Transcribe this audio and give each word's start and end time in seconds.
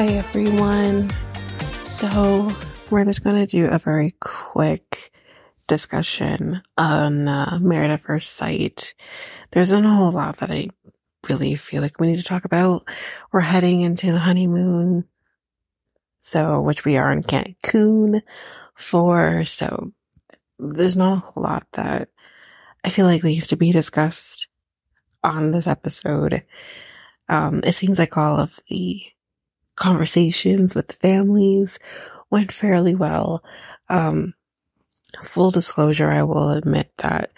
Hi, 0.00 0.06
everyone. 0.14 1.10
So, 1.78 2.50
we're 2.88 3.04
just 3.04 3.22
going 3.22 3.36
to 3.36 3.44
do 3.44 3.66
a 3.66 3.78
very 3.78 4.14
quick 4.18 5.12
discussion 5.66 6.62
on 6.78 7.28
uh, 7.28 7.58
Married 7.60 7.90
at 7.90 8.00
First 8.00 8.32
Sight. 8.32 8.94
There's 9.50 9.74
not 9.74 9.84
a 9.84 9.90
whole 9.90 10.10
lot 10.10 10.38
that 10.38 10.50
I 10.50 10.70
really 11.28 11.54
feel 11.54 11.82
like 11.82 12.00
we 12.00 12.06
need 12.06 12.16
to 12.16 12.24
talk 12.24 12.46
about. 12.46 12.88
We're 13.30 13.40
heading 13.40 13.82
into 13.82 14.10
the 14.10 14.18
honeymoon, 14.18 15.04
so 16.18 16.62
which 16.62 16.82
we 16.86 16.96
are 16.96 17.12
in 17.12 17.22
Cancun 17.22 18.22
for. 18.74 19.44
So, 19.44 19.92
there's 20.58 20.96
not 20.96 21.18
a 21.18 21.20
whole 21.20 21.42
lot 21.42 21.66
that 21.72 22.08
I 22.82 22.88
feel 22.88 23.04
like 23.04 23.22
needs 23.22 23.48
to 23.48 23.56
be 23.56 23.70
discussed 23.70 24.48
on 25.22 25.52
this 25.52 25.66
episode. 25.66 26.42
Um, 27.28 27.60
it 27.64 27.74
seems 27.74 27.98
like 27.98 28.16
all 28.16 28.40
of 28.40 28.58
the 28.70 29.02
conversations 29.80 30.74
with 30.74 30.88
the 30.88 30.94
families 30.94 31.78
went 32.30 32.52
fairly 32.52 32.94
well. 32.94 33.42
Um, 33.88 34.34
full 35.22 35.50
disclosure, 35.50 36.08
I 36.08 36.22
will 36.22 36.50
admit 36.50 36.92
that 36.98 37.32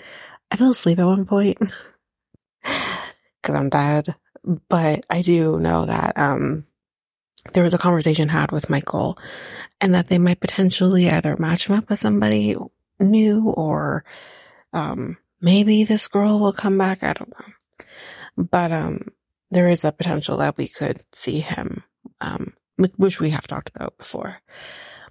I 0.51 0.57
fell 0.57 0.73
asleep 0.73 0.99
at 0.99 1.07
one 1.07 1.25
point 1.25 1.59
because 2.63 3.57
I'm 3.57 3.71
dead, 3.71 4.15
but 4.69 5.07
I 5.09 5.23
do 5.23 5.59
know 5.59 5.87
that, 5.87 6.19
um, 6.19 6.67
there 7.55 7.63
was 7.63 7.75
a 7.75 7.79
conversation 7.79 8.29
had 8.29 8.53
with 8.53 8.71
Michael 8.71 9.19
and 9.81 9.95
that 9.95 10.09
they 10.09 10.19
might 10.19 10.41
potentially 10.41 11.09
either 11.09 11.37
match 11.39 11.69
him 11.69 11.77
up 11.77 11.89
with 11.89 11.99
somebody 11.99 12.57
new 13.01 13.51
or, 13.51 14.05
um, 14.73 15.17
maybe 15.41 15.85
this 15.85 16.09
girl 16.09 16.39
will 16.39 16.53
come 16.53 16.77
back. 16.79 17.03
I 17.03 17.15
don't 17.15 17.31
know. 17.31 18.45
But, 18.45 18.73
um, 18.73 19.09
there 19.51 19.69
is 19.69 19.85
a 19.85 19.93
potential 19.93 20.39
that 20.39 20.57
we 20.57 20.67
could 20.67 21.05
see 21.13 21.41
him, 21.41 21.85
um, 22.23 22.55
which 22.97 23.21
we 23.21 23.31
have 23.31 23.47
talked 23.47 23.71
about 23.75 23.99
before. 23.99 24.41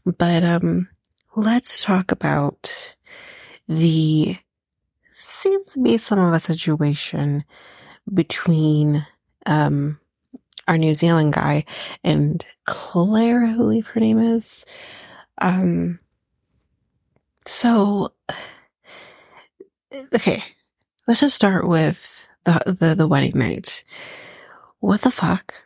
But, 0.06 0.44
um, 0.44 0.90
let's 1.36 1.84
talk 1.84 2.12
about 2.12 2.96
the 3.68 4.38
seems 5.14 5.68
to 5.68 5.82
be 5.82 5.98
some 6.00 6.18
of 6.18 6.34
a 6.34 6.40
situation 6.40 7.44
between, 8.12 9.06
um, 9.46 10.00
our 10.68 10.78
New 10.78 10.96
Zealand 10.96 11.34
guy 11.34 11.66
and 12.04 12.46
Claire, 12.66 13.46
I 13.46 13.56
believe 13.56 13.86
her 13.88 14.00
name 14.00 14.20
is. 14.20 14.66
Um, 15.38 16.00
so 17.46 18.14
okay, 20.14 20.44
let's 21.08 21.20
just 21.20 21.36
start 21.36 21.68
with 21.68 22.28
the, 22.44 22.76
the, 22.80 22.96
the 22.96 23.08
wedding 23.08 23.38
night. 23.38 23.84
What 24.80 25.02
the 25.02 25.12
fuck? 25.12 25.66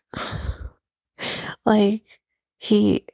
Like, 1.66 2.20
he, 2.58 3.06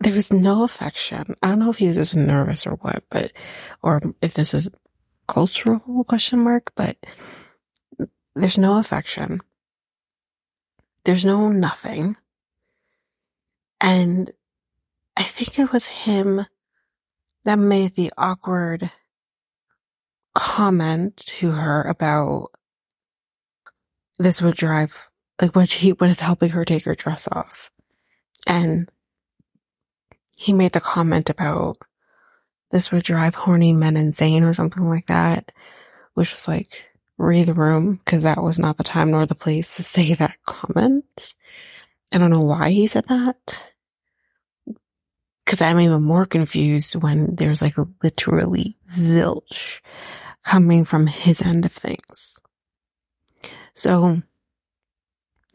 there 0.00 0.12
was 0.12 0.32
no 0.32 0.64
affection. 0.64 1.34
I 1.42 1.48
don't 1.48 1.58
know 1.58 1.70
if 1.70 1.78
he 1.78 1.88
was 1.88 1.96
just 1.96 2.14
nervous 2.14 2.66
or 2.66 2.72
what, 2.76 3.04
but, 3.10 3.32
or 3.82 4.00
if 4.20 4.34
this 4.34 4.54
is 4.54 4.70
cultural 5.26 6.04
question 6.04 6.40
mark, 6.40 6.72
but 6.74 6.96
there's 8.34 8.58
no 8.58 8.78
affection. 8.78 9.40
There's 11.04 11.24
no 11.24 11.48
nothing. 11.48 12.16
And 13.80 14.30
I 15.16 15.22
think 15.22 15.58
it 15.58 15.72
was 15.72 15.88
him 15.88 16.46
that 17.44 17.58
made 17.58 17.94
the 17.94 18.12
awkward 18.16 18.90
comment 20.34 21.16
to 21.16 21.52
her 21.52 21.82
about 21.82 22.48
this 24.18 24.42
would 24.42 24.56
drive 24.56 25.10
like 25.40 25.54
when 25.54 25.66
she 25.66 25.90
when 25.90 26.10
it's 26.10 26.20
helping 26.20 26.50
her 26.50 26.64
take 26.64 26.84
her 26.84 26.94
dress 26.94 27.28
off. 27.30 27.70
And 28.46 28.90
he 30.36 30.52
made 30.52 30.72
the 30.72 30.80
comment 30.80 31.30
about 31.30 31.78
this 32.70 32.90
would 32.90 33.04
drive 33.04 33.34
horny 33.34 33.72
men 33.72 33.96
insane 33.96 34.42
or 34.42 34.52
something 34.52 34.88
like 34.88 35.06
that, 35.06 35.52
which 36.14 36.30
was 36.30 36.48
like, 36.48 36.86
read 37.18 37.46
the 37.46 37.54
room 37.54 38.00
because 38.04 38.24
that 38.24 38.42
was 38.42 38.58
not 38.58 38.76
the 38.76 38.84
time 38.84 39.10
nor 39.12 39.26
the 39.26 39.34
place 39.34 39.76
to 39.76 39.82
say 39.84 40.14
that 40.14 40.36
comment. 40.44 41.34
I 42.12 42.18
don't 42.18 42.30
know 42.30 42.42
why 42.42 42.70
he 42.70 42.86
said 42.86 43.06
that. 43.08 43.64
Cause 45.46 45.60
I'm 45.60 45.78
even 45.78 46.02
more 46.02 46.24
confused 46.24 46.96
when 46.96 47.36
there's 47.36 47.60
like 47.60 47.74
literally 48.02 48.78
zilch 48.88 49.80
coming 50.42 50.84
from 50.84 51.06
his 51.06 51.42
end 51.42 51.66
of 51.66 51.72
things. 51.72 52.40
So 53.74 54.22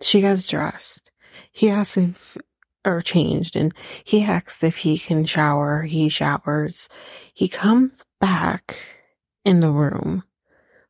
she 0.02 0.22
gets 0.22 0.48
dressed. 0.48 1.12
He 1.52 1.70
asks 1.70 1.98
if, 1.98 2.38
or 2.90 3.02
changed, 3.02 3.56
and 3.56 3.74
he 4.04 4.24
asks 4.24 4.64
if 4.64 4.78
he 4.78 4.98
can 4.98 5.26
shower. 5.26 5.84
He 5.84 6.10
showers. 6.10 6.90
He 7.34 7.48
comes 7.48 8.06
back 8.20 8.84
in 9.46 9.60
the 9.60 9.72
room 9.72 10.24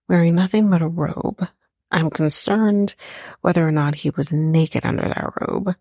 wearing 0.07 0.35
nothing 0.35 0.69
but 0.69 0.81
a 0.81 0.87
robe. 0.87 1.47
I'm 1.91 2.09
concerned 2.09 2.95
whether 3.41 3.67
or 3.67 3.71
not 3.71 3.95
he 3.95 4.09
was 4.11 4.31
naked 4.31 4.85
under 4.85 5.03
that 5.03 5.33
robe. 5.41 5.75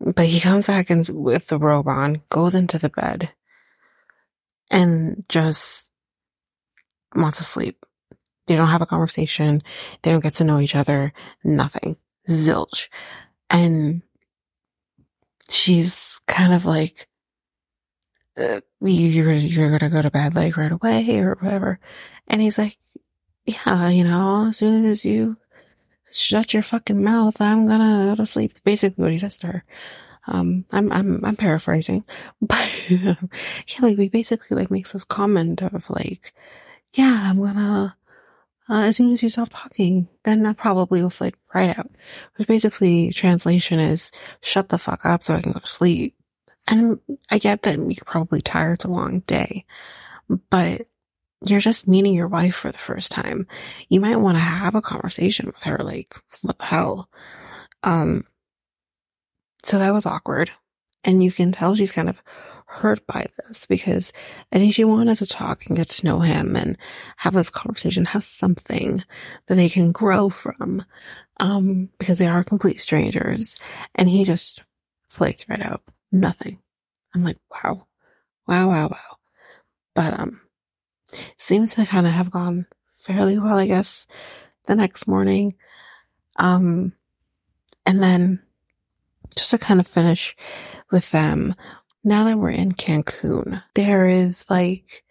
But 0.00 0.26
he 0.26 0.40
comes 0.40 0.66
back 0.66 0.90
in 0.90 1.04
with 1.10 1.48
the 1.48 1.58
robe 1.58 1.88
on, 1.88 2.22
goes 2.30 2.54
into 2.54 2.78
the 2.78 2.88
bed, 2.88 3.30
and 4.70 5.24
just 5.28 5.90
wants 7.14 7.38
to 7.38 7.44
sleep. 7.44 7.84
They 8.46 8.56
don't 8.56 8.68
have 8.68 8.82
a 8.82 8.86
conversation. 8.86 9.62
They 10.02 10.10
don't 10.10 10.22
get 10.22 10.34
to 10.34 10.44
know 10.44 10.58
each 10.58 10.74
other. 10.74 11.12
Nothing. 11.44 11.96
Zilch. 12.28 12.88
And 13.50 14.02
she's 15.50 16.20
kind 16.26 16.52
of 16.52 16.64
like, 16.64 17.06
uh, 18.36 18.60
you're, 18.80 19.32
you're 19.32 19.78
gonna 19.78 19.90
go 19.90 20.02
to 20.02 20.10
bed 20.10 20.34
like 20.34 20.56
right 20.56 20.72
away 20.72 21.18
or 21.18 21.36
whatever. 21.40 21.78
And 22.28 22.40
he's 22.40 22.58
like, 22.58 22.78
yeah, 23.44 23.88
you 23.88 24.04
know, 24.04 24.46
as 24.48 24.58
soon 24.58 24.84
as 24.84 25.04
you 25.04 25.36
shut 26.10 26.54
your 26.54 26.62
fucking 26.62 27.02
mouth, 27.02 27.40
I'm 27.40 27.66
gonna 27.66 28.10
go 28.10 28.16
to 28.16 28.26
sleep. 28.26 28.52
basically 28.64 29.02
what 29.02 29.12
he 29.12 29.18
says 29.18 29.38
to 29.38 29.46
her. 29.48 29.64
Um, 30.26 30.66
I'm, 30.70 30.92
I'm, 30.92 31.24
I'm 31.24 31.36
paraphrasing, 31.36 32.04
but 32.42 32.70
yeah, 32.90 33.14
like 33.80 33.98
he 33.98 34.08
basically 34.08 34.56
like 34.56 34.70
makes 34.70 34.92
this 34.92 35.04
comment 35.04 35.62
of 35.62 35.88
like, 35.90 36.32
yeah, 36.92 37.30
I'm 37.30 37.42
gonna, 37.42 37.96
uh, 38.70 38.82
as 38.82 38.96
soon 38.96 39.12
as 39.12 39.22
you 39.22 39.28
stop 39.28 39.48
talking, 39.50 40.08
then 40.22 40.46
I 40.46 40.52
probably 40.52 41.02
will 41.02 41.10
flip 41.10 41.36
right 41.52 41.76
out. 41.76 41.90
Which 42.36 42.46
basically 42.46 43.10
translation 43.10 43.80
is 43.80 44.12
shut 44.40 44.68
the 44.68 44.78
fuck 44.78 45.04
up 45.04 45.22
so 45.22 45.34
I 45.34 45.42
can 45.42 45.52
go 45.52 45.58
to 45.58 45.66
sleep. 45.66 46.14
And 46.68 47.00
I 47.30 47.38
get 47.38 47.62
that 47.62 47.78
you're 47.78 48.04
probably 48.06 48.40
tired. 48.40 48.74
It's 48.74 48.84
a 48.84 48.88
long 48.88 49.20
day, 49.20 49.64
but 50.50 50.86
you're 51.44 51.58
just 51.58 51.88
meeting 51.88 52.14
your 52.14 52.28
wife 52.28 52.54
for 52.54 52.70
the 52.70 52.78
first 52.78 53.10
time. 53.10 53.48
You 53.88 54.00
might 54.00 54.16
want 54.16 54.36
to 54.36 54.42
have 54.42 54.74
a 54.74 54.82
conversation 54.82 55.46
with 55.46 55.62
her. 55.64 55.78
Like, 55.78 56.14
what 56.42 56.58
the 56.58 56.64
hell? 56.66 57.08
Um, 57.82 58.24
so 59.62 59.78
that 59.78 59.92
was 59.92 60.06
awkward. 60.06 60.52
And 61.04 61.22
you 61.22 61.32
can 61.32 61.52
tell 61.52 61.74
she's 61.74 61.92
kind 61.92 62.08
of 62.08 62.22
hurt 62.66 63.04
by 63.06 63.26
this 63.38 63.66
because 63.66 64.12
I 64.52 64.58
think 64.58 64.74
she 64.74 64.84
wanted 64.84 65.16
to 65.18 65.26
talk 65.26 65.66
and 65.66 65.76
get 65.76 65.88
to 65.88 66.06
know 66.06 66.20
him 66.20 66.54
and 66.54 66.78
have 67.16 67.34
this 67.34 67.50
conversation, 67.50 68.04
have 68.04 68.22
something 68.22 69.02
that 69.46 69.54
they 69.56 69.68
can 69.68 69.92
grow 69.92 70.28
from. 70.28 70.84
Um, 71.40 71.88
because 71.98 72.18
they 72.18 72.26
are 72.26 72.44
complete 72.44 72.80
strangers 72.80 73.58
and 73.94 74.10
he 74.10 74.24
just 74.24 74.62
flakes 75.08 75.48
right 75.48 75.62
out. 75.62 75.82
Nothing. 76.12 76.60
I'm 77.14 77.24
like, 77.24 77.38
wow, 77.50 77.86
wow, 78.46 78.68
wow, 78.68 78.88
wow. 78.88 79.16
But, 79.94 80.20
um, 80.20 80.42
seems 81.38 81.74
to 81.74 81.86
kind 81.86 82.06
of 82.06 82.12
have 82.12 82.30
gone 82.30 82.66
fairly 82.86 83.38
well, 83.38 83.58
I 83.58 83.66
guess, 83.66 84.06
the 84.66 84.76
next 84.76 85.06
morning. 85.06 85.54
Um, 86.36 86.92
and 87.86 88.02
then 88.02 88.42
just 89.36 89.50
to 89.50 89.58
kind 89.58 89.80
of 89.80 89.86
finish 89.86 90.36
with 90.90 91.10
them, 91.10 91.54
now 92.04 92.24
that 92.24 92.38
we're 92.38 92.50
in 92.50 92.72
Cancun, 92.72 93.62
there 93.74 94.06
is 94.06 94.44
like 94.48 95.04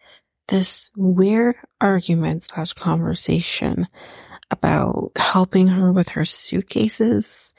this 0.48 0.92
weird 0.98 1.56
argument 1.80 2.44
slash 2.44 2.74
conversation 2.74 3.88
about 4.52 5.12
helping 5.16 5.68
her 5.68 5.92
with 5.92 6.10
her 6.10 6.26
suitcases 6.26 7.54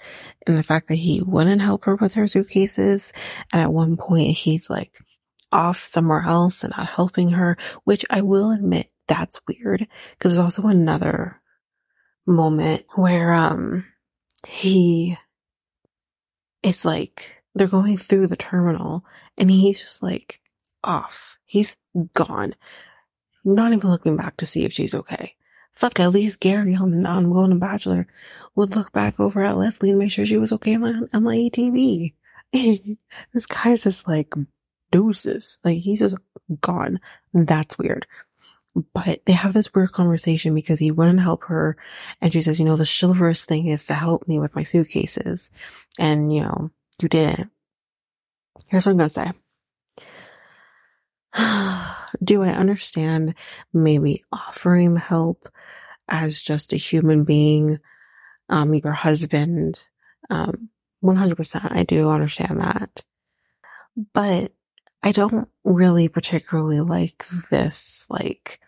and 0.46 0.58
the 0.58 0.62
fact 0.62 0.88
that 0.88 0.96
he 0.96 1.22
wouldn't 1.24 1.62
help 1.62 1.84
her 1.84 1.94
with 1.94 2.14
her 2.14 2.26
suitcases. 2.26 3.12
And 3.52 3.62
at 3.62 3.72
one 3.72 3.96
point 3.96 4.36
he's 4.36 4.68
like 4.68 4.98
off 5.52 5.78
somewhere 5.78 6.24
else 6.26 6.64
and 6.64 6.72
not 6.76 6.88
helping 6.88 7.30
her, 7.30 7.56
which 7.84 8.04
I 8.10 8.22
will 8.22 8.50
admit 8.50 8.88
that's 9.06 9.40
weird 9.46 9.86
because 10.18 10.36
there's 10.36 10.44
also 10.44 10.66
another 10.66 11.40
moment 12.26 12.84
where, 12.94 13.34
um, 13.34 13.86
he 14.46 15.16
is 16.62 16.84
like 16.84 17.42
they're 17.54 17.66
going 17.66 17.96
through 17.96 18.26
the 18.26 18.36
terminal 18.36 19.04
and 19.36 19.50
he's 19.50 19.80
just 19.80 20.02
like 20.02 20.40
off. 20.84 21.38
He's 21.44 21.76
gone. 22.14 22.54
Not 23.44 23.72
even 23.72 23.90
looking 23.90 24.16
back 24.16 24.36
to 24.38 24.46
see 24.46 24.64
if 24.64 24.72
she's 24.72 24.94
okay. 24.94 25.34
Fuck, 25.72 26.00
at 26.00 26.10
least 26.10 26.40
Gerry 26.40 26.74
on, 26.74 27.06
on 27.06 27.30
Golden 27.30 27.58
Bachelor 27.58 28.06
would 28.54 28.76
look 28.76 28.92
back 28.92 29.18
over 29.18 29.42
at 29.42 29.56
Leslie 29.56 29.90
and 29.90 29.98
make 29.98 30.10
sure 30.10 30.26
she 30.26 30.36
was 30.36 30.52
okay 30.52 30.74
on, 30.74 30.82
the 30.82 31.18
ATV. 31.18 32.12
this 33.32 33.46
guy's 33.46 33.84
just 33.84 34.06
like 34.06 34.34
deuces. 34.90 35.58
Like 35.64 35.78
he's 35.78 36.00
just 36.00 36.16
gone. 36.60 37.00
That's 37.32 37.78
weird. 37.78 38.06
But 38.74 39.26
they 39.26 39.32
have 39.32 39.52
this 39.52 39.74
weird 39.74 39.92
conversation 39.92 40.54
because 40.54 40.78
he 40.78 40.90
wouldn't 40.90 41.20
help 41.20 41.44
her. 41.44 41.76
And 42.20 42.32
she 42.32 42.42
says, 42.42 42.58
you 42.58 42.64
know, 42.64 42.76
the 42.76 42.84
chivalrous 43.00 43.44
thing 43.44 43.66
is 43.66 43.84
to 43.86 43.94
help 43.94 44.28
me 44.28 44.38
with 44.38 44.54
my 44.54 44.62
suitcases. 44.62 45.50
And, 45.98 46.32
you 46.32 46.42
know, 46.42 46.70
you 47.02 47.08
didn't. 47.08 47.50
Here's 48.68 48.86
what 48.86 48.92
I'm 48.92 48.98
going 48.98 49.10
to 49.10 49.32
say. 51.34 52.14
Do 52.24 52.42
I 52.42 52.48
understand 52.48 53.34
maybe 53.72 54.24
offering 54.32 54.94
the 54.94 55.00
help 55.00 55.48
as 56.08 56.40
just 56.40 56.72
a 56.72 56.76
human 56.76 57.24
being, 57.24 57.78
um, 58.48 58.74
your 58.74 58.92
husband? 58.92 59.82
Um, 60.28 60.70
100%. 61.04 61.72
I 61.72 61.84
do 61.84 62.08
understand 62.08 62.60
that. 62.60 63.02
But 64.12 64.52
I 65.02 65.12
don't 65.12 65.48
really 65.64 66.08
particularly 66.08 66.80
like 66.80 67.24
this, 67.50 68.06
like, 68.10 68.60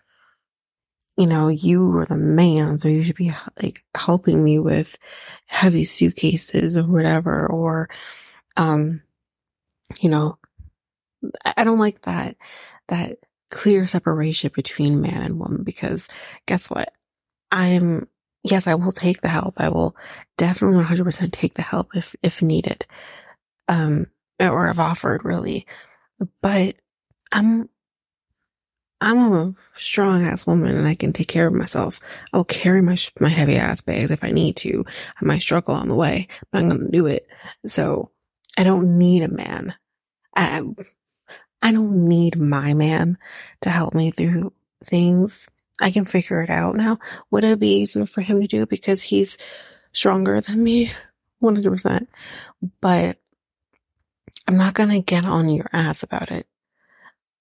you 1.16 1.26
know, 1.26 1.48
you 1.48 1.94
are 1.98 2.06
the 2.06 2.16
man, 2.16 2.78
so 2.78 2.88
you 2.88 3.02
should 3.02 3.16
be 3.16 3.32
like 3.62 3.84
helping 3.94 4.42
me 4.42 4.58
with 4.58 4.96
heavy 5.46 5.84
suitcases 5.84 6.78
or 6.78 6.84
whatever, 6.84 7.46
or, 7.46 7.90
um, 8.56 9.02
you 10.00 10.08
know, 10.08 10.38
I 11.56 11.64
don't 11.64 11.78
like 11.78 12.00
that, 12.02 12.36
that 12.88 13.18
clear 13.50 13.86
separation 13.86 14.50
between 14.54 15.02
man 15.02 15.22
and 15.22 15.38
woman 15.38 15.62
because 15.64 16.08
guess 16.46 16.70
what? 16.70 16.92
I'm, 17.50 18.08
yes, 18.42 18.66
I 18.66 18.76
will 18.76 18.92
take 18.92 19.20
the 19.20 19.28
help. 19.28 19.54
I 19.60 19.68
will 19.68 19.94
definitely 20.38 20.82
100% 20.82 21.32
take 21.32 21.54
the 21.54 21.62
help 21.62 21.94
if, 21.94 22.16
if 22.22 22.40
needed. 22.40 22.86
Um, 23.68 24.06
or 24.40 24.68
if 24.68 24.78
offered 24.78 25.24
really. 25.24 25.66
But 26.40 26.76
I'm, 27.32 27.68
I'm 29.00 29.32
a 29.32 29.54
strong 29.72 30.24
ass 30.24 30.46
woman 30.46 30.76
and 30.76 30.86
I 30.86 30.94
can 30.94 31.12
take 31.12 31.28
care 31.28 31.46
of 31.46 31.54
myself. 31.54 31.98
I'll 32.32 32.44
carry 32.44 32.82
my, 32.82 32.96
my 33.20 33.28
heavy 33.28 33.56
ass 33.56 33.80
bags 33.80 34.10
if 34.10 34.22
I 34.22 34.30
need 34.30 34.56
to. 34.58 34.84
I 35.20 35.24
might 35.24 35.42
struggle 35.42 35.74
on 35.74 35.88
the 35.88 35.94
way, 35.94 36.28
but 36.50 36.58
I'm 36.58 36.68
going 36.68 36.80
to 36.82 36.90
do 36.90 37.06
it. 37.06 37.26
So 37.66 38.10
I 38.56 38.62
don't 38.62 38.98
need 38.98 39.22
a 39.22 39.28
man. 39.28 39.74
I, 40.36 40.62
I 41.62 41.72
don't 41.72 42.06
need 42.06 42.38
my 42.38 42.74
man 42.74 43.18
to 43.62 43.70
help 43.70 43.94
me 43.94 44.10
through 44.10 44.52
things. 44.82 45.48
I 45.80 45.90
can 45.90 46.04
figure 46.04 46.42
it 46.42 46.50
out 46.50 46.76
now. 46.76 46.98
Would 47.30 47.44
it 47.44 47.58
be 47.58 47.80
easier 47.80 48.06
for 48.06 48.20
him 48.20 48.40
to 48.40 48.46
do 48.46 48.66
because 48.66 49.02
he's 49.02 49.38
stronger 49.92 50.40
than 50.40 50.62
me? 50.62 50.92
100%. 51.42 52.06
But 52.80 53.18
I'm 54.52 54.58
not 54.58 54.74
going 54.74 54.90
to 54.90 55.00
get 55.00 55.24
on 55.24 55.48
your 55.48 55.64
ass 55.72 56.02
about 56.02 56.30
it. 56.30 56.46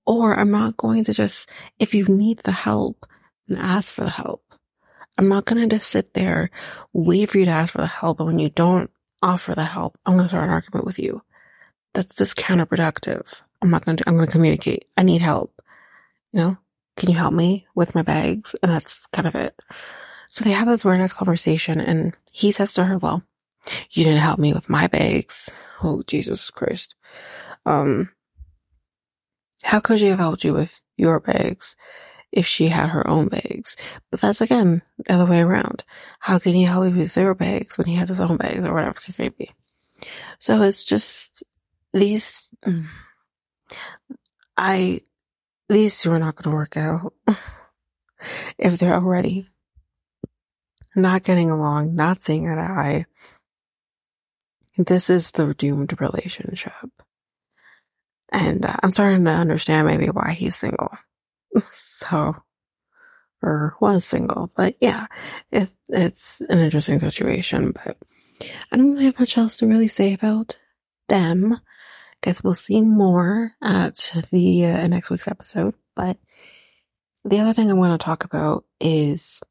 Or 0.06 0.34
I'm 0.34 0.50
not 0.50 0.78
going 0.78 1.04
to 1.04 1.14
just, 1.14 1.52
if 1.78 1.94
you 1.94 2.06
need 2.06 2.38
the 2.38 2.54
help, 2.54 3.06
then 3.50 3.60
ask 3.60 3.94
for 3.94 4.06
the 4.06 4.10
help. 4.10 4.46
I'm 5.18 5.28
not 5.28 5.44
going 5.44 5.62
to 5.62 5.76
just 5.76 5.90
sit 5.90 6.14
there, 6.14 6.50
wait 6.94 7.30
for 7.30 7.38
you 7.38 7.44
to 7.44 7.52
ask 7.52 7.74
for 7.74 7.82
the 7.82 7.86
help. 7.86 8.22
And 8.22 8.28
when 8.28 8.40
you 8.40 8.48
don't 8.48 8.90
offer 9.22 9.54
the 9.54 9.66
help, 9.66 10.00
I'm 10.06 10.14
going 10.14 10.24
to 10.24 10.30
start 10.30 10.46
an 10.46 10.52
argument 10.52 10.86
with 10.86 11.00
you. 11.00 11.22
That's 11.94 12.16
just 12.16 12.38
counterproductive. 12.38 13.42
I'm 13.62 13.70
not 13.70 13.84
going 13.84 13.98
to, 13.98 14.06
I'm 14.08 14.16
going 14.16 14.28
to 14.28 14.32
communicate. 14.32 14.86
I 14.96 15.04
need 15.04 15.22
help. 15.22 15.62
You 16.32 16.40
know, 16.40 16.58
can 16.96 17.10
you 17.10 17.18
help 17.18 17.34
me 17.34 17.68
with 17.76 17.94
my 17.94 18.04
bags? 18.04 18.56
And 18.64 18.72
that's 18.72 19.06
kind 19.08 19.28
of 19.28 19.36
it. 19.36 19.54
So 20.30 20.46
they 20.46 20.52
have 20.52 20.70
this 20.70 20.86
weird 20.86 21.02
ass 21.02 21.12
conversation 21.12 21.82
and 21.82 22.16
he 22.32 22.54
says 22.54 22.74
to 22.76 22.86
her, 22.86 22.98
well, 22.98 23.22
you 23.92 24.04
didn't 24.04 24.20
help 24.20 24.40
me 24.40 24.54
with 24.54 24.70
my 24.70 24.88
bags. 24.88 25.50
Oh, 25.84 26.04
Jesus 26.08 26.50
Christ. 26.50 26.96
Um, 27.66 28.10
how 29.64 29.80
could 29.80 30.00
she 30.00 30.08
have 30.08 30.20
helped 30.20 30.44
you 30.44 30.54
with 30.54 30.82
your 30.98 31.20
bags 31.20 31.76
if 32.32 32.48
she 32.48 32.68
had 32.68 32.90
her 32.90 33.08
own 33.08 33.28
bags? 33.28 33.78
But 34.10 34.22
that's 34.22 34.42
again, 34.42 34.82
the 34.98 35.14
other 35.14 35.26
way 35.26 35.42
around. 35.42 35.84
How 36.20 36.40
can 36.40 36.54
he 36.54 36.64
help 36.64 36.86
you 36.86 36.96
with 36.96 37.14
their 37.14 37.36
bags 37.36 37.78
when 37.78 37.88
he 37.88 37.96
has 37.96 38.10
his 38.10 38.22
own 38.22 38.38
bags 38.38 38.60
or 38.60 38.74
whatever 38.74 39.00
it 39.08 39.20
may 39.20 39.30
be? 39.30 39.52
So 40.40 40.62
it's 40.62 40.84
just 40.84 41.44
these, 41.94 42.50
I, 44.58 45.02
these 45.70 46.00
two 46.00 46.12
are 46.12 46.20
not 46.20 46.36
going 46.36 46.52
to 46.52 46.56
work 46.56 46.78
out 46.78 47.14
if 48.58 48.78
they're 48.78 48.94
already 48.94 49.48
not 50.96 51.24
getting 51.24 51.50
along, 51.50 51.96
not 51.96 52.22
seeing 52.22 52.50
eye 52.50 52.56
to 52.56 52.62
eye. 52.62 53.06
This 54.86 55.10
is 55.10 55.32
the 55.32 55.54
doomed 55.54 56.00
relationship. 56.00 56.90
And 58.32 58.66
uh, 58.66 58.76
I'm 58.82 58.92
starting 58.92 59.26
to 59.26 59.32
understand 59.32 59.88
maybe 59.88 60.08
why 60.08 60.32
he's 60.34 60.56
single. 60.56 60.92
So, 61.72 62.36
or 63.44 63.76
was 63.80 64.06
single, 64.06 64.52
but 64.56 64.76
yeah, 64.82 65.06
it, 65.52 65.70
it's 65.90 66.42
an 66.50 66.58
interesting 66.58 67.00
situation, 67.00 67.74
but 67.74 67.96
I 68.72 68.78
don't 68.78 68.94
really 68.94 69.06
have 69.06 69.20
much 69.20 69.38
else 69.38 69.58
to 69.58 69.68
really 69.68 69.88
say 69.88 70.14
about 70.14 70.58
them. 71.10 71.60
Guess 72.24 72.44
we'll 72.44 72.56
see 72.56 72.82
more 72.82 73.52
at 73.62 74.12
the 74.32 74.66
uh, 74.66 74.88
next 74.88 75.12
week's 75.12 75.28
episode. 75.28 75.76
But 75.96 76.18
the 77.24 77.40
other 77.40 77.54
thing 77.54 77.70
I 77.70 77.76
want 77.76 78.00
to 78.00 78.04
talk 78.04 78.24
about 78.24 78.66
is 78.80 79.42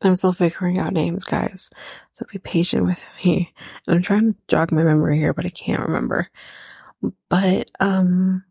I'm 0.00 0.16
still 0.16 0.32
figuring 0.32 0.78
out 0.78 0.92
names, 0.92 1.24
guys. 1.24 1.70
So 2.14 2.24
be 2.30 2.38
patient 2.38 2.84
with 2.86 3.04
me. 3.24 3.52
I'm 3.86 4.02
trying 4.02 4.32
to 4.32 4.38
jog 4.48 4.72
my 4.72 4.82
memory 4.82 5.18
here, 5.18 5.32
but 5.32 5.46
I 5.46 5.50
can't 5.50 5.82
remember. 5.82 6.28
But, 7.28 7.70
um, 7.80 8.44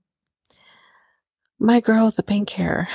my 1.59 1.79
girl 1.79 2.05
with 2.05 2.15
the 2.15 2.23
pink 2.23 2.49
hair, 2.49 2.89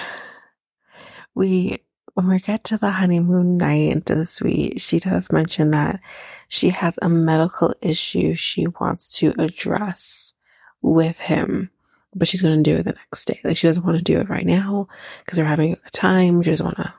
we, 1.34 1.78
when 2.14 2.28
we 2.28 2.40
get 2.40 2.64
to 2.64 2.78
the 2.78 2.90
honeymoon 2.90 3.58
night 3.58 3.92
into 3.92 4.14
the 4.14 4.26
suite, 4.26 4.80
she 4.80 4.98
does 4.98 5.30
mention 5.30 5.70
that 5.70 6.00
she 6.48 6.70
has 6.70 6.98
a 7.02 7.08
medical 7.08 7.74
issue 7.80 8.34
she 8.34 8.66
wants 8.80 9.18
to 9.18 9.34
address 9.38 10.34
with 10.82 11.18
him, 11.18 11.70
but 12.14 12.28
she's 12.28 12.42
going 12.42 12.62
to 12.62 12.70
do 12.70 12.78
it 12.78 12.84
the 12.84 12.94
next 12.94 13.26
day. 13.26 13.40
Like 13.44 13.56
she 13.56 13.66
doesn't 13.66 13.84
want 13.84 13.98
to 13.98 14.04
do 14.04 14.18
it 14.18 14.28
right 14.28 14.46
now 14.46 14.88
because 15.20 15.36
they're 15.36 15.46
having 15.46 15.74
a 15.74 15.90
time. 15.90 16.42
She 16.42 16.50
doesn't 16.50 16.64
want 16.64 16.78
to 16.78 16.94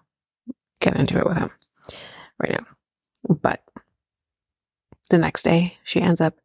get 0.80 0.96
into 0.96 1.18
it 1.18 1.26
with 1.26 1.38
him 1.38 1.52
right 2.40 2.52
now. 2.52 2.66
But 3.42 3.64
the 5.10 5.18
next 5.18 5.44
day, 5.44 5.78
she 5.84 6.02
ends 6.02 6.22
up 6.22 6.36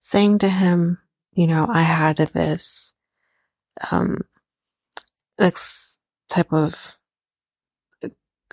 saying 0.00 0.38
to 0.38 0.48
him, 0.48 0.98
you 1.32 1.46
know, 1.46 1.66
I 1.68 1.82
had 1.82 2.16
this, 2.16 2.92
um, 3.90 4.18
this 5.38 5.98
type 6.28 6.52
of, 6.52 6.96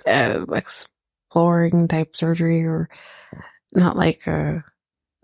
uh, 0.06 0.46
exploring 0.52 1.88
type 1.88 2.16
surgery 2.16 2.64
or 2.64 2.88
not 3.74 3.96
like 3.96 4.26
a, 4.26 4.64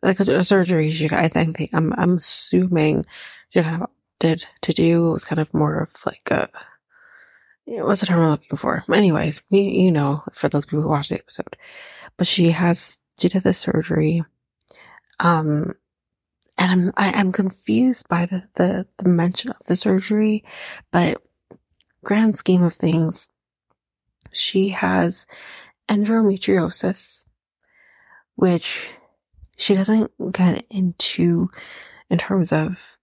like 0.03 0.21
a, 0.21 0.25
a 0.25 0.45
surgery 0.45 0.91
she, 0.91 1.09
I 1.11 1.29
think, 1.29 1.71
I'm, 1.73 1.93
I'm 1.97 2.19
assuming 2.19 3.07
she 3.51 3.63
kind 3.63 3.83
of 3.83 3.91
did 4.21 4.47
to 4.63 4.73
do. 4.73 5.11
It 5.11 5.13
was 5.15 5.25
kind 5.25 5.41
of 5.41 5.53
more 5.55 5.83
of 5.83 5.91
like 6.05 6.31
a, 6.31 6.49
what's 7.67 8.01
the 8.01 8.07
term 8.07 8.21
I'm 8.21 8.31
looking 8.31 8.59
for? 8.59 8.85
Anyways, 8.93 9.43
you, 9.49 9.63
you 9.63 9.93
know, 9.93 10.23
for 10.33 10.49
those 10.49 10.67
people 10.67 10.83
who 10.83 10.89
watched 10.89 11.11
the 11.11 11.19
episode, 11.19 11.57
but 12.17 12.27
she 12.27 12.51
has, 12.51 12.99
she 13.19 13.29
did 13.29 13.43
the 13.43 13.53
surgery. 13.53 14.25
Um, 15.21 15.75
and 16.59 16.71
I'm, 16.71 16.93
I, 16.97 17.09
am 17.09 17.15
i 17.15 17.21
am 17.21 17.33
confused 17.33 18.09
by 18.09 18.27
the, 18.27 18.45
the, 18.55 18.87
the 18.99 19.09
mention 19.09 19.51
of 19.51 19.59
the 19.67 19.77
surgery, 19.77 20.45
but 20.93 21.21
grand 22.05 22.37
scheme 22.37 22.63
of 22.63 22.75
things, 22.75 23.29
she 24.33 24.69
has 24.71 25.27
endometriosis, 25.89 27.25
which 28.37 28.93
she 29.57 29.75
doesn't 29.75 30.11
get 30.33 30.65
into 30.71 31.49
in 32.11 32.19
terms 32.19 32.53
of 32.53 32.99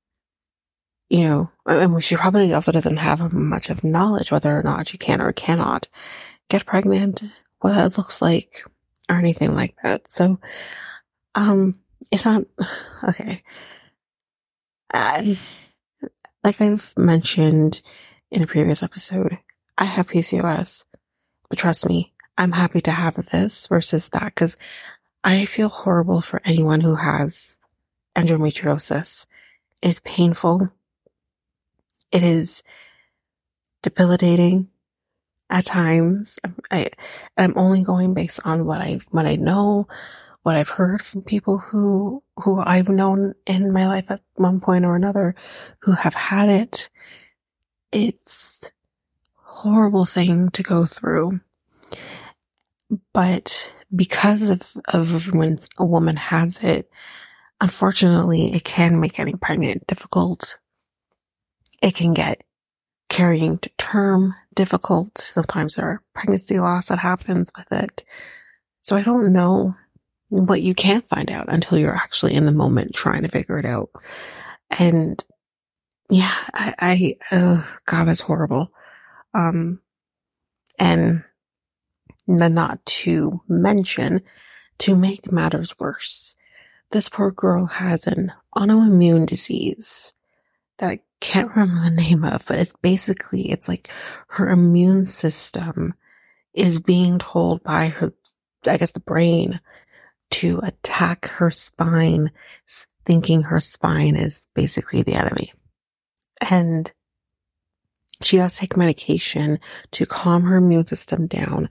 you 1.11 1.25
know, 1.25 1.49
and 1.65 2.01
she 2.01 2.15
probably 2.15 2.53
also 2.53 2.71
doesn't 2.71 2.95
have 2.95 3.33
much 3.33 3.69
of 3.69 3.83
knowledge 3.83 4.31
whether 4.31 4.57
or 4.57 4.63
not 4.63 4.87
she 4.87 4.97
can 4.97 5.19
or 5.19 5.33
cannot 5.33 5.89
get 6.47 6.65
pregnant, 6.65 7.21
what 7.59 7.75
that 7.75 7.97
looks 7.97 8.21
like, 8.21 8.63
or 9.09 9.17
anything 9.17 9.53
like 9.53 9.75
that. 9.83 10.09
So, 10.09 10.39
um, 11.35 11.77
it's 12.13 12.23
not, 12.23 12.45
okay. 13.09 13.43
Like 14.93 16.61
I've 16.61 16.93
mentioned 16.95 17.81
in 18.31 18.41
a 18.41 18.47
previous 18.47 18.81
episode, 18.81 19.37
I 19.77 19.83
have 19.83 20.07
PCOS, 20.07 20.85
but 21.49 21.59
trust 21.59 21.89
me, 21.89 22.13
I'm 22.37 22.53
happy 22.53 22.79
to 22.81 22.91
have 22.91 23.15
this 23.31 23.67
versus 23.67 24.07
that 24.09 24.33
because 24.33 24.55
I 25.25 25.43
feel 25.43 25.67
horrible 25.67 26.21
for 26.21 26.41
anyone 26.45 26.79
who 26.79 26.95
has 26.95 27.59
endometriosis. 28.15 29.25
It's 29.81 29.99
painful 30.05 30.71
it 32.11 32.23
is 32.23 32.63
debilitating 33.83 34.69
at 35.49 35.65
times. 35.65 36.39
I, 36.71 36.89
I'm 37.37 37.53
only 37.57 37.81
going 37.81 38.13
based 38.13 38.39
on 38.45 38.65
what 38.65 38.81
I, 38.81 38.99
what 39.09 39.25
I 39.25 39.35
know, 39.35 39.87
what 40.43 40.55
I've 40.55 40.69
heard 40.69 41.01
from 41.01 41.21
people 41.21 41.57
who, 41.57 42.23
who 42.37 42.59
I've 42.59 42.89
known 42.89 43.33
in 43.45 43.73
my 43.73 43.87
life 43.87 44.09
at 44.09 44.21
one 44.35 44.59
point 44.59 44.85
or 44.85 44.95
another 44.95 45.35
who 45.81 45.93
have 45.93 46.13
had 46.13 46.49
it. 46.49 46.89
It's 47.91 48.71
horrible 49.35 50.05
thing 50.05 50.49
to 50.51 50.63
go 50.63 50.85
through. 50.85 51.41
But 53.13 53.73
because 53.93 54.49
of, 54.49 54.71
of 54.93 55.33
when 55.33 55.57
a 55.77 55.85
woman 55.85 56.15
has 56.15 56.57
it, 56.59 56.89
unfortunately, 57.59 58.53
it 58.53 58.63
can 58.63 58.99
make 58.99 59.13
getting 59.13 59.37
pregnant 59.37 59.85
difficult. 59.87 60.57
It 61.81 61.95
can 61.95 62.13
get 62.13 62.43
carrying 63.09 63.57
to 63.59 63.69
term 63.77 64.35
difficult. 64.53 65.17
Sometimes 65.33 65.75
there 65.75 65.85
are 65.85 66.03
pregnancy 66.13 66.59
loss 66.59 66.87
that 66.87 66.99
happens 66.99 67.51
with 67.57 67.71
it. 67.71 68.03
So 68.81 68.95
I 68.95 69.03
don't 69.03 69.33
know 69.33 69.75
what 70.29 70.61
you 70.61 70.73
can't 70.73 71.07
find 71.07 71.29
out 71.29 71.47
until 71.49 71.77
you're 71.77 71.95
actually 71.95 72.35
in 72.35 72.45
the 72.45 72.51
moment 72.53 72.95
trying 72.95 73.23
to 73.23 73.27
figure 73.27 73.59
it 73.59 73.65
out. 73.65 73.89
And 74.69 75.21
yeah, 76.09 76.33
I, 76.53 76.73
I 76.79 77.13
oh 77.31 77.77
God, 77.85 78.05
that's 78.05 78.21
horrible. 78.21 78.71
Um, 79.33 79.81
and 80.79 81.23
not 82.27 82.85
to 82.85 83.41
mention, 83.47 84.21
to 84.79 84.95
make 84.95 85.31
matters 85.31 85.77
worse, 85.79 86.35
this 86.91 87.09
poor 87.09 87.31
girl 87.31 87.65
has 87.65 88.07
an 88.07 88.31
autoimmune 88.55 89.25
disease 89.25 90.13
that 90.77 90.99
can't 91.21 91.55
remember 91.55 91.83
the 91.83 91.95
name 91.95 92.25
of, 92.25 92.45
but 92.45 92.59
it's 92.59 92.73
basically, 92.81 93.49
it's 93.51 93.69
like 93.69 93.89
her 94.27 94.49
immune 94.49 95.05
system 95.05 95.93
is 96.53 96.79
being 96.79 97.19
told 97.19 97.63
by 97.63 97.87
her, 97.87 98.13
I 98.67 98.77
guess 98.77 98.91
the 98.91 98.99
brain 98.99 99.61
to 100.31 100.59
attack 100.63 101.27
her 101.27 101.49
spine, 101.49 102.31
thinking 103.05 103.43
her 103.43 103.59
spine 103.59 104.15
is 104.15 104.47
basically 104.53 105.03
the 105.03 105.13
enemy. 105.13 105.53
And 106.49 106.91
she 108.23 108.37
does 108.37 108.57
take 108.57 108.75
medication 108.75 109.59
to 109.91 110.05
calm 110.05 110.43
her 110.43 110.57
immune 110.57 110.87
system 110.87 111.27
down, 111.27 111.69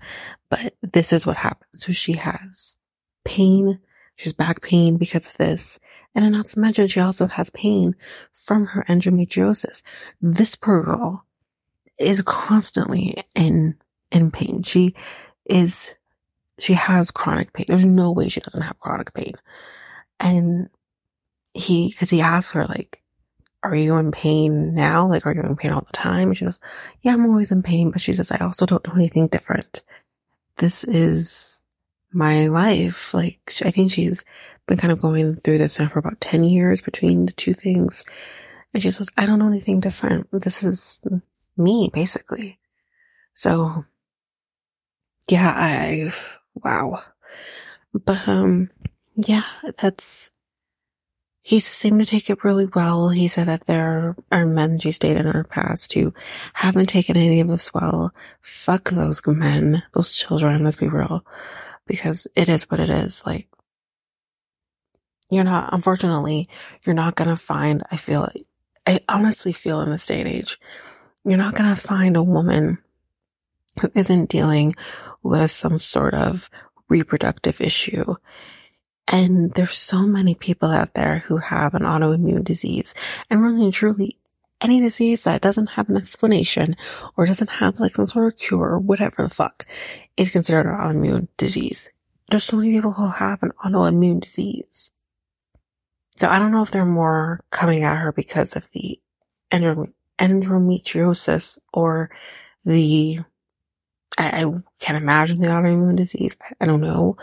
but 0.49 0.75
this 0.83 1.13
is 1.13 1.27
what 1.27 1.37
happens. 1.37 1.85
So 1.85 1.93
she 1.93 2.13
has 2.15 2.77
pain. 3.25 3.81
She 4.21 4.25
has 4.25 4.35
back 4.35 4.61
pain 4.61 4.99
because 4.99 5.29
of 5.29 5.39
this. 5.39 5.81
And 6.15 6.23
then 6.23 6.33
not 6.33 6.49
to 6.49 6.61
mention, 6.61 6.89
she 6.89 7.01
also 7.01 7.27
has 7.27 7.49
pain 7.49 7.97
from 8.35 8.67
her 8.67 8.85
endometriosis. 8.87 9.83
This 10.21 10.57
poor 10.57 10.83
girl 10.83 11.25
is 11.99 12.21
constantly 12.21 13.17
in, 13.35 13.77
in 14.13 14.31
pain. 14.31 14.63
She 14.63 14.95
is, 15.47 15.95
she 16.59 16.75
has 16.75 17.11
chronic 17.11 17.55
pain. 17.55 17.65
There's 17.67 17.83
no 17.83 18.13
way 18.13 18.29
she 18.29 18.41
doesn't 18.41 18.61
have 18.61 18.79
chronic 18.79 19.15
pain. 19.15 19.33
And 20.19 20.69
he, 21.55 21.91
cause 21.91 22.11
he 22.11 22.21
asked 22.21 22.53
her 22.53 22.67
like, 22.67 23.03
are 23.63 23.75
you 23.75 23.97
in 23.97 24.13
pain 24.13 24.75
now? 24.75 25.09
Like, 25.09 25.25
are 25.25 25.35
you 25.35 25.41
in 25.41 25.57
pain 25.57 25.71
all 25.71 25.81
the 25.81 25.93
time? 25.95 26.29
And 26.29 26.37
she 26.37 26.45
goes, 26.45 26.61
yeah, 27.01 27.15
I'm 27.15 27.25
always 27.25 27.53
in 27.53 27.63
pain. 27.63 27.91
But 27.91 28.03
she 28.03 28.13
says, 28.13 28.31
I 28.31 28.45
also 28.45 28.67
don't 28.67 28.85
do 28.85 28.93
anything 28.93 29.29
different. 29.29 29.81
This 30.57 30.85
is 30.85 31.50
my 32.13 32.47
life. 32.49 33.15
Like, 33.15 33.53
I 33.65 33.71
think 33.71 33.93
she's 33.93 34.25
been 34.67 34.79
kind 34.79 34.93
of 34.93 35.01
going 35.01 35.37
through 35.37 35.59
this 35.59 35.79
now 35.79 35.89
for 35.89 35.99
about 35.99 36.21
10 36.21 36.45
years 36.45 36.81
between 36.81 37.27
the 37.27 37.33
two 37.33 37.55
things. 37.55 38.05
And 38.73 38.83
she 38.83 38.91
says, 38.91 39.09
I 39.17 39.27
don't 39.27 39.39
know 39.39 39.49
anything 39.49 39.81
different. 39.81 40.29
This 40.33 40.63
is 40.63 41.01
me, 41.57 41.91
basically. 41.93 42.59
So, 43.35 43.85
yeah, 45.29 45.53
I, 45.55 46.13
wow. 46.55 47.03
But, 47.93 48.29
um, 48.29 48.71
yeah, 49.17 49.45
that's, 49.81 50.31
he 51.43 51.59
seemed 51.59 52.01
to 52.01 52.07
take 52.07 52.31
it 52.31 52.45
really 52.45 52.67
well. 52.67 53.09
He 53.09 53.27
said 53.27 53.49
that 53.49 53.67
there 53.67 54.15
are 54.31 54.47
men 54.47 54.79
she's 54.79 54.99
dated 54.99 55.27
in 55.27 55.33
her 55.33 55.45
past 55.45 55.93
who 55.95 56.15
haven't 56.53 56.87
taken 56.87 57.17
any 57.17 57.41
of 57.41 57.49
this 57.49 57.73
well. 57.75 58.13
Fuck 58.41 58.91
those 58.91 59.21
men, 59.27 59.83
those 59.95 60.13
children, 60.13 60.63
let's 60.63 60.77
be 60.77 60.89
real. 60.89 61.25
Because 61.87 62.27
it 62.37 62.49
is 62.49 62.71
what 62.71 62.81
it 62.81 62.91
is. 62.91 63.23
Like, 63.27 63.49
you're 65.31 65.45
not, 65.45 65.73
unfortunately, 65.73 66.49
you're 66.87 66.95
not 66.95 67.17
gonna 67.17 67.37
find, 67.37 67.83
I 67.91 67.97
feel, 67.97 68.29
I 68.87 69.01
honestly 69.09 69.53
feel 69.53 69.81
in 69.81 69.91
this 69.91 70.07
day 70.07 70.21
and 70.21 70.29
age, 70.29 70.59
you're 71.25 71.39
not 71.39 71.55
gonna 71.55 71.77
find 71.77 72.17
a 72.17 72.23
woman 72.23 72.79
who 73.81 73.91
isn't 73.95 74.31
dealing 74.31 74.75
with 75.23 75.51
some 75.51 75.79
sort 75.79 76.15
of 76.15 76.51
reproductive 76.89 77.61
issue 77.61 78.15
and 79.11 79.53
there's 79.55 79.75
so 79.75 80.07
many 80.07 80.35
people 80.35 80.71
out 80.71 80.95
there 80.95 81.25
who 81.27 81.39
have 81.39 81.75
an 81.75 81.83
autoimmune 81.83 82.45
disease 82.45 82.95
and 83.29 83.43
really 83.43 83.65
and 83.65 83.75
truly 83.75 84.17
any 84.61 84.81
disease 84.81 85.23
that 85.23 85.41
doesn't 85.41 85.69
have 85.69 85.89
an 85.89 85.97
explanation 85.97 86.77
or 87.17 87.27
doesn't 87.27 87.51
have 87.51 87.81
like 87.81 87.93
some 87.93 88.07
sort 88.07 88.33
of 88.33 88.39
cure 88.39 88.73
or 88.73 88.79
whatever 88.79 89.23
the 89.23 89.31
fuck 89.31 89.67
is 90.17 90.31
considered 90.31 90.67
an 90.67 90.73
autoimmune 90.73 91.29
disease. 91.37 91.89
There's 92.31 92.45
so 92.45 92.57
many 92.57 92.73
people 92.73 92.93
who 92.93 93.09
have 93.09 93.43
an 93.43 93.51
autoimmune 93.65 94.21
disease. 94.21 94.93
So 96.17 96.29
I 96.29 96.39
don't 96.39 96.53
know 96.53 96.63
if 96.63 96.71
they're 96.71 96.85
more 96.85 97.41
coming 97.51 97.83
at 97.83 97.97
her 97.97 98.13
because 98.13 98.55
of 98.55 98.71
the 98.73 99.01
endometriosis 99.51 101.59
or 101.73 102.11
the 102.65 103.21
I, 104.19 104.43
I, 104.43 104.45
can't 104.81 105.03
imagine 105.03 105.41
the 105.41 105.49
autoimmune 105.49 105.97
disease. 105.97 106.37
I, 106.43 106.53
I, 106.61 106.67
don't 106.67 106.83
know. 106.83 107.17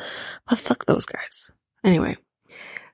But 0.49 0.59
fuck 0.59 0.85
those 0.85 1.05
guys. 1.05 1.51
Anyway, 1.83 2.17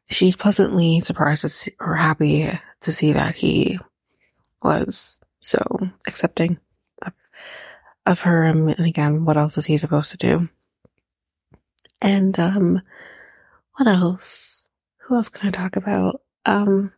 she's 0.07 0.35
pleasantly 0.35 0.99
surprised 0.99 1.49
see, 1.49 1.71
or 1.79 1.95
happy 1.95 2.51
to 2.81 2.91
see 2.91 3.13
that 3.13 3.35
he 3.35 3.79
was 4.63 5.19
so 5.41 5.59
accepting 6.07 6.59
of, 7.05 7.13
of 8.05 8.19
her. 8.21 8.43
And 8.43 8.79
again, 8.79 9.25
what 9.25 9.37
else 9.37 9.57
is 9.57 9.65
he 9.65 9.77
supposed 9.77 10.11
to 10.11 10.17
do? 10.17 10.49
And, 12.01 12.37
um, 12.39 12.81
what 13.75 13.87
else? 13.87 14.67
Who 15.01 15.15
else 15.15 15.29
can 15.29 15.47
I 15.47 15.51
talk 15.51 15.75
about? 15.75 16.21
Um, 16.45 16.93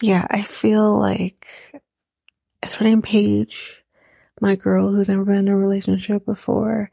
yeah, 0.00 0.26
I 0.30 0.42
feel 0.42 0.98
like 0.98 1.46
it's 2.62 2.74
her 2.74 2.84
name 2.84 3.02
Paige, 3.02 3.82
my 4.40 4.56
girl 4.56 4.90
who's 4.90 5.08
never 5.08 5.24
been 5.24 5.36
in 5.36 5.48
a 5.48 5.56
relationship 5.56 6.24
before. 6.24 6.90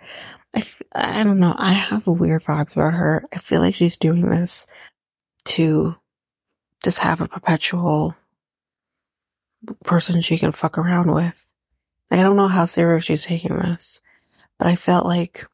I 0.56 0.60
f- 0.60 0.82
I 0.96 1.24
don't 1.24 1.40
know. 1.40 1.54
I 1.58 1.74
have 1.74 2.08
weird 2.08 2.44
vibes 2.44 2.74
about 2.74 2.94
her. 2.94 3.26
I 3.34 3.38
feel 3.40 3.62
like 3.62 3.76
she's 3.76 3.98
doing 3.98 4.24
this 4.24 4.66
to 5.46 5.96
just 6.84 7.00
have 7.00 7.22
a 7.22 7.28
perpetual 7.28 8.16
person 9.84 10.22
she 10.22 10.38
can 10.38 10.52
fuck 10.52 10.78
around 10.78 11.14
with. 11.14 11.52
Like, 12.10 12.20
I 12.20 12.24
don't 12.24 12.38
know 12.38 12.48
how 12.48 12.66
serious 12.66 13.06
she's 13.06 13.24
taking 13.24 13.56
this, 13.58 14.02
but 14.58 14.68
I 14.68 14.76
felt 14.76 15.06
like, 15.06 15.46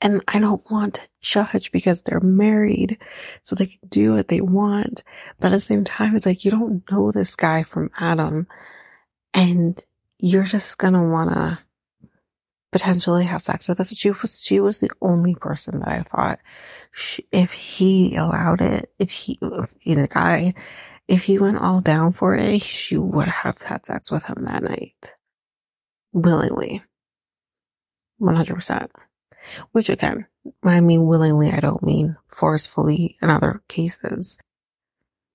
and 0.00 0.22
I 0.28 0.38
don't 0.38 0.68
want 0.70 0.94
to 0.94 1.02
judge 1.20 1.72
because 1.72 2.02
they're 2.02 2.20
married, 2.20 2.98
so 3.42 3.56
they 3.56 3.66
can 3.66 3.88
do 3.88 4.14
what 4.14 4.28
they 4.28 4.40
want. 4.40 5.02
But 5.40 5.52
at 5.52 5.56
the 5.56 5.60
same 5.60 5.84
time, 5.84 6.14
it's 6.14 6.26
like, 6.26 6.44
you 6.44 6.50
don't 6.50 6.88
know 6.90 7.10
this 7.10 7.34
guy 7.34 7.62
from 7.64 7.90
Adam, 7.98 8.46
and 9.34 9.82
you're 10.20 10.44
just 10.44 10.78
gonna 10.78 11.08
wanna 11.08 11.58
potentially 12.70 13.24
have 13.24 13.42
sex 13.42 13.68
with 13.68 13.80
us. 13.80 13.94
She 13.94 14.10
was, 14.10 14.40
she 14.42 14.60
was 14.60 14.78
the 14.78 14.90
only 15.00 15.34
person 15.34 15.80
that 15.80 15.88
I 15.88 16.02
thought 16.02 16.38
she, 16.92 17.26
if 17.32 17.52
he 17.52 18.16
allowed 18.16 18.60
it, 18.60 18.92
if 18.98 19.10
he, 19.10 19.38
he's 19.80 19.98
a 19.98 20.06
guy, 20.06 20.54
if 21.08 21.24
he 21.24 21.38
went 21.38 21.58
all 21.58 21.80
down 21.80 22.12
for 22.12 22.34
it, 22.34 22.62
she 22.62 22.96
would 22.96 23.28
have 23.28 23.60
had 23.62 23.84
sex 23.84 24.10
with 24.10 24.24
him 24.24 24.44
that 24.44 24.62
night. 24.62 25.12
Willingly. 26.12 26.82
100%. 28.20 28.88
Which 29.72 29.88
again, 29.88 30.26
when 30.60 30.74
I 30.74 30.80
mean 30.80 31.06
willingly, 31.06 31.50
I 31.50 31.60
don't 31.60 31.82
mean 31.82 32.16
forcefully 32.28 33.16
in 33.20 33.30
other 33.30 33.62
cases. 33.68 34.38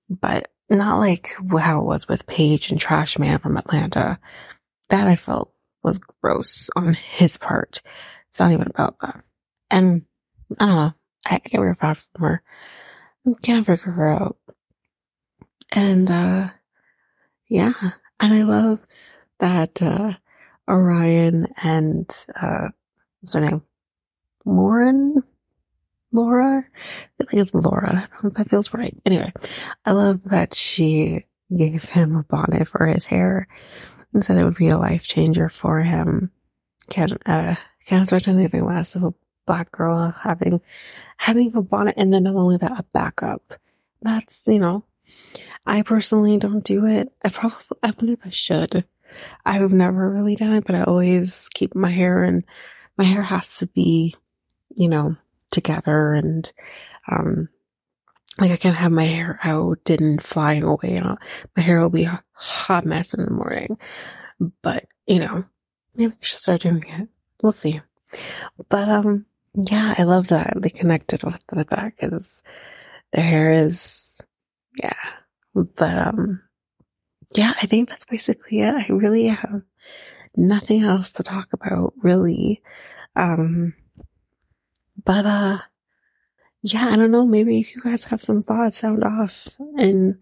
But 0.09 0.47
not 0.69 0.99
like 0.99 1.33
how 1.59 1.81
it 1.81 1.85
was 1.85 2.07
with 2.07 2.27
Paige 2.27 2.71
and 2.71 2.79
Trash 2.79 3.19
Man 3.19 3.39
from 3.39 3.57
Atlanta. 3.57 4.19
That 4.89 5.07
I 5.07 5.15
felt 5.15 5.53
was 5.83 5.99
gross 5.99 6.69
on 6.75 6.93
his 6.93 7.37
part. 7.37 7.81
It's 8.29 8.39
not 8.39 8.51
even 8.51 8.67
about 8.67 8.99
that. 8.99 9.23
And 9.69 10.03
I 10.59 10.65
don't 10.65 10.75
know. 10.75 10.93
I, 11.25 11.39
get 11.39 11.59
weird 11.59 11.77
vibes 11.77 12.05
from 12.15 12.25
her. 12.25 12.43
I 13.25 13.31
can't 13.41 13.65
figure 13.65 13.91
her 13.91 14.09
out. 14.09 14.37
And, 15.75 16.09
uh, 16.09 16.49
yeah. 17.47 17.73
And 18.19 18.33
I 18.33 18.43
love 18.43 18.79
that, 19.39 19.81
uh, 19.81 20.13
Orion 20.69 21.47
and, 21.63 22.09
uh, 22.41 22.69
what's 23.21 23.33
her 23.33 23.41
name? 23.41 23.61
Lauren? 24.45 25.23
Laura? 26.11 26.65
I 26.65 27.23
think 27.25 27.41
it's 27.41 27.53
Laura. 27.53 28.09
That 28.23 28.49
feels 28.49 28.73
right. 28.73 28.95
Anyway, 29.05 29.31
I 29.85 29.91
love 29.91 30.21
that 30.25 30.53
she 30.55 31.25
gave 31.55 31.85
him 31.85 32.15
a 32.15 32.23
bonnet 32.23 32.67
for 32.67 32.85
his 32.85 33.05
hair 33.05 33.47
and 34.13 34.23
said 34.23 34.37
it 34.37 34.43
would 34.45 34.55
be 34.55 34.69
a 34.69 34.77
life 34.77 35.03
changer 35.03 35.49
for 35.49 35.81
him. 35.81 36.31
Can't, 36.89 37.11
uh, 37.25 37.55
can't 37.85 38.03
expect 38.03 38.27
anything 38.27 38.65
less 38.65 38.95
of 38.95 39.03
a 39.03 39.13
black 39.45 39.71
girl 39.71 40.13
having, 40.21 40.61
having 41.17 41.55
a 41.55 41.61
bonnet 41.61 41.95
and 41.97 42.13
then 42.13 42.23
not 42.23 42.35
only 42.35 42.57
that, 42.57 42.79
a 42.79 42.85
backup. 42.93 43.53
That's, 44.01 44.47
you 44.47 44.59
know, 44.59 44.85
I 45.67 45.81
personally 45.81 46.37
don't 46.37 46.63
do 46.63 46.85
it. 46.85 47.11
I 47.23 47.29
probably, 47.29 47.59
I 47.83 47.91
believe 47.91 48.19
I 48.23 48.29
should. 48.29 48.85
I've 49.45 49.71
never 49.71 50.09
really 50.09 50.35
done 50.35 50.53
it, 50.53 50.63
but 50.65 50.75
I 50.75 50.83
always 50.83 51.49
keep 51.53 51.75
my 51.75 51.89
hair 51.91 52.23
and 52.23 52.45
my 52.97 53.03
hair 53.03 53.21
has 53.21 53.57
to 53.57 53.67
be, 53.67 54.15
you 54.75 54.87
know, 54.87 55.17
together 55.51 56.13
and, 56.13 56.49
um, 57.07 57.49
like 58.39 58.51
I 58.51 58.55
can't 58.57 58.77
have 58.77 58.91
my 58.91 59.03
hair 59.03 59.39
out 59.43 59.89
and 59.89 60.23
flying 60.23 60.63
away. 60.63 61.01
My 61.01 61.61
hair 61.61 61.81
will 61.81 61.89
be 61.89 62.05
a 62.05 62.23
hot 62.31 62.85
mess 62.85 63.13
in 63.13 63.25
the 63.25 63.31
morning. 63.31 63.77
But, 64.61 64.85
you 65.05 65.19
know, 65.19 65.43
maybe 65.95 66.13
we 66.13 66.17
should 66.25 66.39
start 66.39 66.61
doing 66.61 66.83
it. 66.87 67.09
We'll 67.43 67.51
see. 67.51 67.81
But, 68.69 68.87
um, 68.87 69.25
yeah, 69.55 69.95
I 69.97 70.03
love 70.03 70.27
that 70.27 70.53
they 70.61 70.69
connected 70.69 71.23
with 71.23 71.41
that 71.47 71.93
because 71.95 72.43
their 73.11 73.25
hair 73.25 73.51
is, 73.51 74.21
yeah. 74.81 74.93
But, 75.63 75.97
um, 75.97 76.41
yeah, 77.35 77.53
I 77.61 77.65
think 77.65 77.89
that's 77.89 78.05
basically 78.05 78.61
it. 78.61 78.73
I 78.73 78.87
really 78.91 79.27
have 79.27 79.61
nothing 80.35 80.83
else 80.83 81.11
to 81.13 81.23
talk 81.23 81.49
about, 81.53 81.93
really. 81.97 82.61
Um, 83.15 83.73
but, 85.03 85.25
uh, 85.25 85.57
yeah, 86.63 86.89
I 86.91 86.95
don't 86.95 87.11
know. 87.11 87.25
Maybe 87.25 87.59
if 87.59 87.75
you 87.75 87.81
guys 87.81 88.05
have 88.05 88.21
some 88.21 88.41
thoughts, 88.41 88.77
sound 88.77 89.03
off 89.03 89.47
in, 89.77 90.19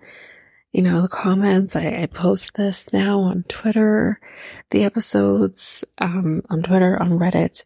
you 0.71 0.81
know, 0.81 1.01
the 1.01 1.07
comments. 1.07 1.75
I, 1.75 2.01
I 2.03 2.07
post 2.07 2.53
this 2.55 2.91
now 2.93 3.21
on 3.21 3.43
Twitter, 3.47 4.19
the 4.71 4.83
episodes, 4.83 5.83
um, 5.99 6.41
on 6.49 6.61
Twitter, 6.61 7.01
on 7.01 7.11
Reddit. 7.11 7.63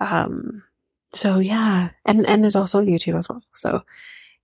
Um, 0.00 0.62
so 1.12 1.38
yeah, 1.38 1.90
and, 2.04 2.28
and 2.28 2.42
there's 2.42 2.56
also 2.56 2.80
YouTube 2.80 3.18
as 3.18 3.28
well. 3.28 3.42
So 3.52 3.82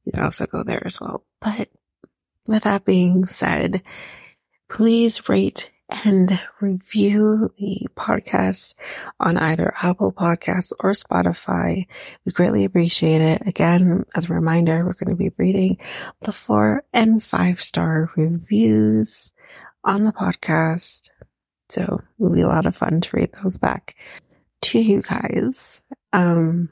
you 0.05 0.13
can 0.13 0.23
also 0.23 0.47
go 0.47 0.63
there 0.65 0.85
as 0.87 1.01
well. 1.01 1.25
But 1.41 1.69
with 2.49 2.65
that 2.65 2.85
being 2.85 3.27
said, 3.27 3.83
please 4.69 5.29
rate 5.29 5.71
and 6.05 6.41
review 6.61 7.51
the 7.59 7.87
podcast 7.95 8.75
on 9.21 9.37
either 9.37 9.75
Apple 9.83 10.13
Podcasts 10.13 10.73
or 10.81 10.93
Spotify. 10.93 11.85
We 12.25 12.33
greatly 12.33 12.65
appreciate 12.65 13.21
it. 13.21 13.47
Again, 13.47 14.05
as 14.15 14.29
a 14.29 14.35
reminder, 14.35 14.85
we're 14.85 14.95
going 14.95 15.17
to 15.17 15.17
be 15.17 15.33
reading 15.37 15.79
the 16.23 16.33
four 16.33 16.85
and 16.93 17.23
five 17.23 17.61
star 17.61 18.11
reviews 18.17 19.33
on 19.85 20.05
the 20.05 20.13
podcast. 20.13 21.11
So 21.69 21.83
it 21.83 22.05
will 22.19 22.33
be 22.33 22.43
a 22.43 22.49
lot 22.49 22.67
of 22.67 22.77
fun 22.77 23.01
to 23.01 23.11
read 23.13 23.33
those 23.33 23.59
back 23.59 23.97
to 24.63 24.81
you 24.81 25.03
guys. 25.03 25.83
Um, 26.13 26.71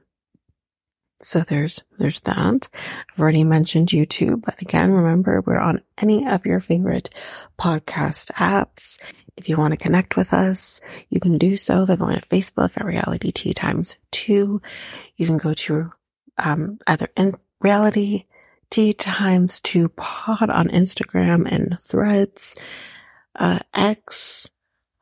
so 1.22 1.40
there's, 1.40 1.80
there's 1.98 2.20
that. 2.22 2.68
I've 3.12 3.20
already 3.20 3.44
mentioned 3.44 3.88
YouTube, 3.88 4.42
but 4.42 4.60
again, 4.62 4.92
remember 4.92 5.42
we're 5.44 5.58
on 5.58 5.80
any 6.00 6.26
of 6.26 6.46
your 6.46 6.60
favorite 6.60 7.10
podcast 7.58 8.30
apps. 8.32 8.98
If 9.36 9.48
you 9.48 9.56
want 9.56 9.72
to 9.72 9.76
connect 9.76 10.16
with 10.16 10.32
us, 10.32 10.80
you 11.08 11.20
can 11.20 11.38
do 11.38 11.56
so 11.56 11.86
by 11.86 11.96
going 11.96 12.18
to 12.18 12.26
Facebook 12.26 12.72
at 12.76 12.84
Reality 12.84 13.32
Tea 13.32 13.54
Times 13.54 13.96
Two. 14.10 14.60
You 15.16 15.26
can 15.26 15.38
go 15.38 15.54
to, 15.54 15.92
um, 16.38 16.78
either 16.86 17.08
in 17.16 17.34
Reality 17.60 18.24
Tea 18.70 18.92
Times 18.92 19.60
Two 19.60 19.88
Pod 19.88 20.50
on 20.50 20.68
Instagram 20.68 21.50
and 21.50 21.78
threads, 21.82 22.56
uh, 23.36 23.60
X, 23.74 24.48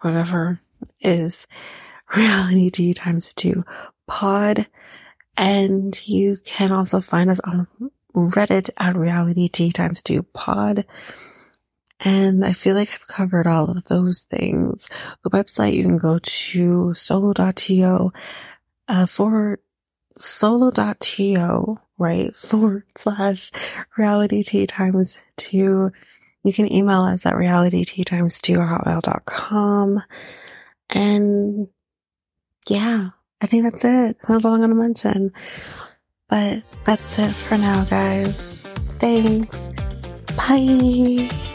whatever 0.00 0.60
is 1.00 1.46
Reality 2.16 2.70
Tea 2.70 2.94
Times 2.94 3.35
Two 3.35 3.64
Pod. 4.07 4.66
And 5.38 6.07
you 6.07 6.37
can 6.44 6.72
also 6.72 7.01
find 7.01 7.31
us 7.31 7.40
on 7.40 7.68
Reddit 8.14 8.70
at 8.77 8.96
reality 8.96 9.48
Tea 9.48 9.70
times 9.70 10.03
two 10.03 10.24
pod. 10.24 10.85
And 12.05 12.44
I 12.44 12.53
feel 12.53 12.74
like 12.74 12.92
I've 12.92 13.07
covered 13.07 13.46
all 13.46 13.70
of 13.70 13.85
those 13.85 14.22
things. 14.22 14.88
The 15.22 15.31
website, 15.31 15.74
you 15.74 15.83
can 15.83 15.98
go 15.98 16.18
to 16.20 16.94
solo.to, 16.94 18.12
uh, 18.88 19.07
for 19.07 19.61
solo.to, 20.16 21.77
right? 21.98 22.37
Forward 22.37 22.85
slash 22.96 23.51
reality 23.96 24.42
tea 24.42 24.66
times 24.66 25.20
two. 25.37 25.90
You 26.44 26.53
can 26.53 26.72
email 26.72 27.03
us 27.03 27.27
at 27.27 27.37
reality 27.37 27.85
tea 27.85 28.05
times 28.05 28.40
two 28.40 28.59
hotmail.com. 28.59 30.03
And 30.90 31.68
yeah, 32.68 33.11
I 33.40 33.46
think 33.46 33.64
that's 33.64 33.85
it. 33.85 34.16
That's 34.29 34.44
all 34.44 34.55
I'm 34.55 34.61
going 34.61 34.70
to 34.70 34.74
mention. 34.77 35.33
But 36.29 36.62
that's 36.85 37.18
it 37.18 37.33
for 37.33 37.57
now, 37.57 37.85
guys. 37.85 38.62
Thanks. 38.98 39.72
Bye. 40.37 41.47